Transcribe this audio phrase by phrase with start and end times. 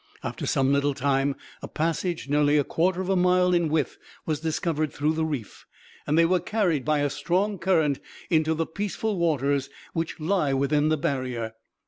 [0.23, 4.39] After some little time a passage nearly a quartar of a mile in width was
[4.39, 5.67] discovered through the reef,
[6.07, 10.89] and they were carried by a strong current into the peaceful waters which lie within
[10.89, 11.53] the Barrier.